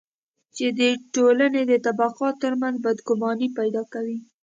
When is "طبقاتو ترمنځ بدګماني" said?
1.85-3.47